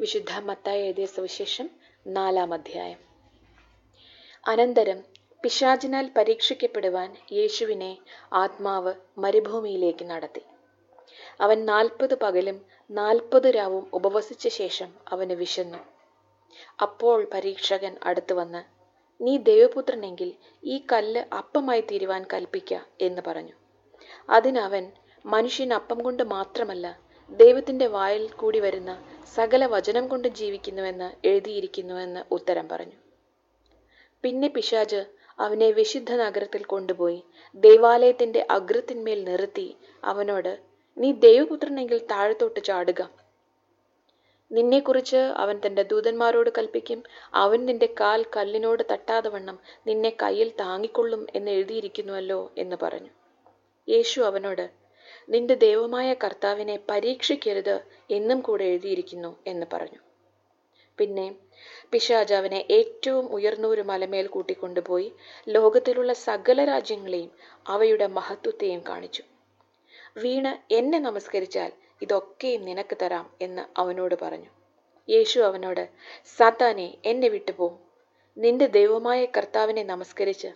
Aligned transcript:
വിശുദ്ധ 0.00 0.38
മത്തായി 0.38 0.82
എഴുതിയ 0.82 1.06
സുവിശേഷം 1.06 1.70
നാലാം 2.06 2.54
അധ്യായം. 2.54 2.98
അനന്തരം 4.48 5.04
പിശാചിനാൽ 5.42 6.10
പരീക്ഷിക്കപ്പെടുവാൻ 6.16 7.16
യേശുവിനെ 7.32 7.98
ആത്മാവ് 8.32 8.94
മരുഭൂമിയിലേക്ക് 9.18 10.04
നടത്തി. 10.04 10.42
അവൻ 11.40 11.64
നാൽപ്പത് 11.64 12.14
പകലും 12.14 12.66
നാൽപ്പത് 12.90 13.54
രാവും 13.54 13.90
ഉപവസിച്ച 13.92 14.48
ശേഷം 14.48 14.94
അവന് 15.08 15.32
വിശന്നു. 15.32 15.78
അപ്പോൾ 16.82 17.30
പരീക്ഷകൻ 17.34 17.96
അടുത്തു 18.02 18.34
വന്ന് 18.34 18.62
നീ 19.22 19.36
ദൈവപുത്രനെങ്കിൽ 19.38 20.34
ഈ 20.64 20.86
കല്ല് 20.92 21.34
അപ്പമായി 21.34 21.80
തീരുവാൻ 21.80 22.26
കൽപ്പിക്ക 22.32 22.74
എന്ന് 23.00 23.22
പറഞ്ഞു. 23.26 23.52
അതിനവൻ 24.30 24.92
മനുഷ്യൻ 25.26 25.74
അപ്പം 25.74 25.98
കൊണ്ട് 25.98 26.22
മാത്രമല്ല 26.22 27.05
ദൈവത്തിന്റെ 27.30 27.86
വായിൽ 27.86 28.30
കൂടി 28.30 28.60
വരുന്ന 28.60 29.04
സകല 29.34 29.66
വചനം 29.66 30.08
കൊണ്ട് 30.08 30.28
ജീവിക്കുന്നുവെന്ന് 30.28 31.26
എഴുതിയിരിക്കുന്നുവെന്ന് 31.26 32.20
ഉത്തരം 32.30 32.68
പറഞ്ഞു. 32.68 32.96
പിന്നെ 34.24 34.48
പിശാജ് 34.48 35.04
അവനെ 35.38 35.70
വിശുദ്ധ 35.70 36.12
നഗരത്തിൽ 36.12 36.64
കൊണ്ടുപോയി 36.64 37.22
ദൈവാലയത്തിന്റെ 37.54 38.46
അഗ്രത്തിന്മേൽ 38.50 39.24
നിർത്തി 39.24 39.76
അവനോട് 40.04 40.58
നീ 40.98 41.12
ദൈവപുത്രനെങ്കിൽ 41.12 41.98
താഴത്തോട്ട് 42.10 42.64
ചാടുക. 42.64 43.10
നിന്നെക്കുറിച്ച് 44.52 45.16
അവൻ 45.16 45.60
തന്റെ 45.66 45.82
ദൂതന്മാരോട് 45.82 46.50
കൽപ്പിക്കും. 46.58 47.02
അവൻ 47.34 47.66
നിന്റെ 47.66 47.94
കാൽ 48.00 48.24
കല്ലിനോട് 48.36 48.82
തട്ടാതെ 48.92 49.28
വണ്ണം 49.28 49.58
നിന്നെ 49.86 50.16
കയ്യിൽ 50.22 50.52
താങ്ങിക്കൊള്ളും 50.60 51.26
എന്ന് 51.34 51.50
എഴുതിയിരിക്കുന്നുവല്ലോ 51.50 52.52
എന്ന് 52.58 52.76
പറഞ്ഞു. 52.82 53.10
യേശു 53.88 54.20
അവനോട് 54.20 54.85
നിന്റെ 55.28 55.54
ദൈവമായ 55.54 56.14
കർത്താവിനെ 56.14 56.76
പരീക്ഷിക്കരുത് 56.90 57.76
എന്നും 58.10 58.40
കൂടെ 58.40 58.64
എഴുതിയിരിക്കുന്നു 58.64 59.38
എന്ന് 59.46 59.66
പറഞ്ഞു. 59.72 60.00
പിന്നെ 60.98 61.26
പിശാജ് 61.92 62.34
അവനെ 62.34 62.66
ഏറ്റവും 62.70 63.26
ഉയർന്ന 63.28 63.66
ഒരു 63.66 63.82
മലമേൽ 63.82 64.26
കൂട്ടിക്കൊണ്ടുപോയി 64.26 65.08
ലോകത്തിലുള്ള 65.48 66.12
സകല 66.12 66.64
രാജ്യങ്ങളെയും 66.64 67.30
അവയുടെ 67.66 68.06
മഹത്വത്തെയും 68.06 68.82
കാണിച്ചു. 68.88 69.22
വീണ് 70.16 70.74
എന്നെ 70.74 70.98
നമസ്കരിച്ചാൽ 70.98 71.72
ഇതൊക്കെയും 72.02 72.64
നിനക്ക് 72.64 72.96
തരാം 73.02 73.26
എന്ന് 73.40 73.62
അവനോട് 73.80 74.14
പറഞ്ഞു. 74.14 74.50
യേശു 75.08 75.40
അവനോട് 75.40 75.84
സാത്താനെ 76.38 76.98
എന്നെ 77.04 77.28
വിട്ടുപോ 77.28 77.68
നിന്റെ 78.36 78.66
ദൈവമായ 78.66 79.24
കർത്താവിനെ 79.26 79.82
നമസ്കരിച്ച് 79.82 80.50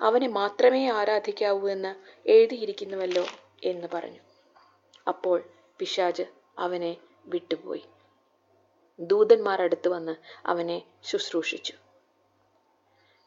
അവനെ 0.00 0.28
മാത്രമേ 0.28 0.88
ആരാധിക്കാവൂ 0.90 1.68
എന്ന് 1.68 1.90
എഴുതിയിരിക്കുന്നുവല്ലോ. 2.26 3.24
എന്ന് 3.64 3.88
പറഞ്ഞു. 3.94 4.20
അപ്പോൾ 5.08 5.42
പിശാജ് 5.78 6.22
അവനെ 6.58 6.96
വിട്ടുപോയി. 7.26 7.84
ദൂതന്മാർ 9.00 9.62
അടുത്ത് 9.62 9.88
വന്ന് 9.88 10.16
അവനെ 10.46 10.82
ശുശ്രൂഷിച്ചു. 11.02 11.72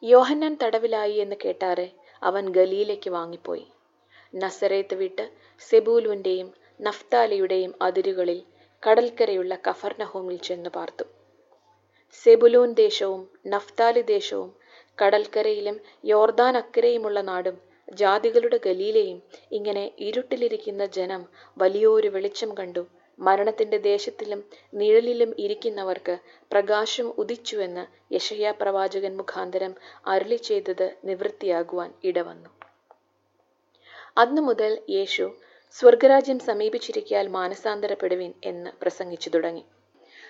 യോഹന്നാൻ 0.03 0.57
തടവിലായി 0.63 1.13
എന്ന് 1.13 1.35
കേട്ടാറെ 1.45 1.91
അവൻ 2.23 2.49
ഗലിയിലേക്ക് 2.49 3.09
വാങ്ങിപ്പോയി. 3.09 3.67
നസറേത്ത് 4.35 4.95
വിട്ട് 4.95 5.31
സെബൂലുവിന്റെയും 5.59 6.53
നഫ്താലിയുടെയും 6.81 7.75
അതിരുകളിൽ 7.81 8.43
കടൽക്കരയുള്ള 8.89 9.57
കഫർനഹോമിൽ 9.69 10.35
ചെന്ന് 10.35 10.69
പാർത്തു. 10.69 11.03
സെബുലൂൻ 12.13 12.73
ദേശവും 12.73 13.29
നഫ്താലി 13.47 14.01
ദേശവും 14.01 14.55
കടൽക്കരയിലും 15.05 15.79
യോർദാൻ 16.05 16.57
അക്കരയുമുള്ള 16.57 17.21
നാടും 17.21 17.68
ജാതികളുടെ 17.91 18.59
ഗലീലയും 18.65 19.21
ഇങ്ങനെ 19.51 19.91
ഇരുട്ടിലിരിക്കുന്ന 19.99 20.85
ജനം 20.85 21.21
വലിയൊരു 21.57 22.07
വെളിച്ചം 22.07 22.57
കണ്ടു. 22.59 22.87
മരണത്തിന്റെ 23.19 23.77
ദേശത്തിലും 23.77 24.43
നിഴലിലും 24.73 25.35
ഇരിക്കുന്നവർക്ക് 25.37 26.17
പ്രകാശം 26.51 27.13
ഉദിച്ചുവെന്ന് 27.17 27.83
യശയാ 28.13 28.51
പ്രവാചകൻ 28.51 29.17
മുഖാന്തരം 29.17 29.73
അരുളി 30.07 30.35
ചെയ്തത് 30.35 30.95
നിവൃത്തിയാകുവാൻ 31.05 31.93
ഇടവന്നു. 32.03 32.49
അന്നു 34.17 34.41
മുതൽ 34.41 34.81
യേശു 34.89 35.35
സ്വർഗരാജ്യം 35.71 36.39
സമീപിച്ചിരിക്കാൻ 36.39 37.31
മാനസാന്തരപ്പെടുവിൻ 37.31 38.33
എന്ന് 38.43 38.71
പ്രസംഗിച്ചു 38.81 39.29
തുടങ്ങി. 39.29 39.63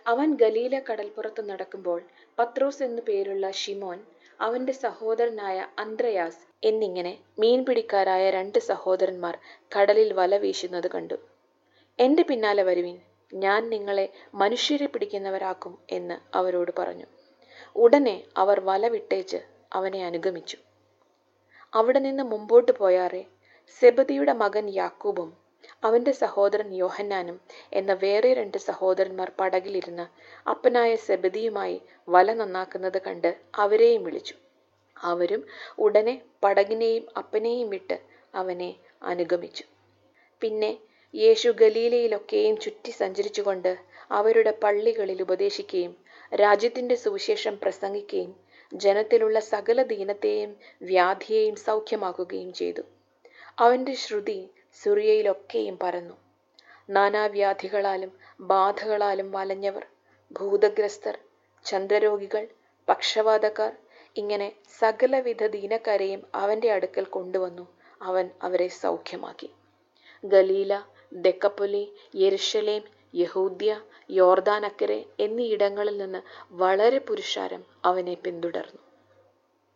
അവൻ 0.06 0.36
ഗലീല 0.36 0.80
കടൽപ്പുറത്ത് 0.80 1.50
നടക്കുമ്പോൾ 1.50 2.02
പത്രോസ് 2.38 2.84
എന്നു 2.84 3.02
പേരുള്ള 3.02 3.52
ഷിമോൻ 3.52 4.00
അവന്റെ 4.40 4.74
സഹോദരനായ 4.74 5.68
അന്ത്രയാസ് 5.80 6.44
എന്നിങ്ങനെ 6.64 7.20
മീൻപിടിക്കാരായ 7.40 8.30
രണ്ട് 8.30 8.60
സഹോദരന്മാർ 8.60 9.36
കടലിൽ 9.78 10.14
വല 10.14 10.38
വീശുന്നത് 10.38 10.88
കണ്ടു. 10.88 11.18
എന്റെ 12.00 12.24
പിന്നാലെ 12.24 12.64
വരുവിൻ 12.64 12.98
ഞാൻ 13.34 13.70
നിങ്ങളെ 13.70 14.06
മനുഷ്യരെ 14.34 14.86
പിടിക്കുന്നവരാക്കും 14.86 15.78
എന്ന് 15.92 16.38
അവരോട് 16.38 16.72
പറഞ്ഞു. 16.80 17.08
ഉടനെ 17.76 18.24
അവർ 18.38 18.60
വല 18.60 18.88
വിട്ടേച്ച് 18.88 19.40
അവനെ 19.74 20.06
അനുഗമിച്ചു. 20.06 20.58
അവിടെ 21.74 22.00
നിന്ന് 22.00 22.24
മുമ്പോട്ട് 22.24 22.72
പോയാറെ 22.72 23.26
സെബദിയുടെ 23.82 24.34
മകൻ 24.34 24.70
യാക്കൂബും 24.70 25.30
അവന്റെ 25.84 26.14
സഹോദരൻ 26.14 26.70
യോഹന്നാനും 26.76 27.38
എന്ന 27.74 27.92
വേറെ 28.02 28.30
രണ്ട് 28.34 28.58
സഹോദരന്മാർ 28.60 29.30
പടകിലിരുന്ന് 29.40 30.06
അപ്പനായ 30.46 30.92
സെബദിയുമായി 31.06 31.78
വല 32.08 32.34
നന്നാക്കുന്നത് 32.34 33.00
കണ്ട് 33.02 33.30
അവരെയും 33.58 34.04
വിളിച്ചു. 34.04 34.36
അവരും 34.98 35.42
ഉടനെ 35.80 36.16
പടകിനെയും 36.44 37.06
അപ്പനെയും 37.18 37.70
വിട്ട് 37.70 37.98
അവനെ 38.34 38.72
അനുഗമിച്ചു. 39.04 39.66
പിന്നെ 40.42 40.72
യേശു 41.14 41.50
ഗലീലയിലൊക്കെയും 41.62 42.56
ചുറ്റി 42.58 42.92
സഞ്ചരിച്ചുകൊണ്ട് 42.92 43.72
അവരുടെ 44.12 44.54
പള്ളികളിൽ 44.62 45.20
ഉപദേശിക്കുകയും 45.22 45.94
രാജ്യത്തിന്റെ 46.32 46.96
സുവിശേഷം 46.96 47.56
പ്രസംഗിക്കുകയും 47.64 48.32
ജനത്തിലുള്ള 48.72 49.38
സകല 49.52 49.84
ദീനത്തെയും 49.92 50.52
വ്യാധിയെയും 50.82 51.56
സൗഖ്യമാക്കുകയും 51.68 52.52
ചെയ്തു. 52.54 52.84
അവന്റെ 53.58 53.94
ശ്രുതി 54.04 54.40
സുറിയയിലൊക്കെയും 54.78 55.78
പരന്നു. 55.78 56.16
നാനാവ്യാധികളാലും 56.90 58.12
ബാധകളാലും 58.50 59.32
വലഞ്ഞവർ 59.32 59.86
ഭൂതഗ്രസ്തർ 60.32 61.16
ചന്ദ്രരോഗികൾ 61.66 62.44
പക്ഷവാതക്കാർ 62.88 63.74
ഇങ്ങനെ 64.16 64.48
സകലവിധ 64.80 65.44
ദീനക്കാരെയും 65.48 66.26
അവന്റെ 66.36 66.72
അടുക്കൽ 66.72 67.04
കൊണ്ടുവന്നു. 67.08 67.66
അവൻ 68.02 68.30
അവരെ 68.42 68.68
സൗഖ്യമാക്കി. 68.84 69.50
ഗലീല 70.24 70.74
ദെക്കപ്പൊലി 71.18 71.84
യെരുഷലേം 72.16 72.84
യഹൂദ്യ 73.14 73.72
യോർദാനക്കരെ 74.10 75.06
എന്നീ 75.20 75.46
ഇടങ്ങളിൽ 75.48 75.98
നിന്ന് 75.98 76.22
വളരെ 76.54 77.00
പുരുഷാരം 77.00 77.62
അവനെ 77.86 78.14
പിന്തുടർന്നു. 78.16 78.82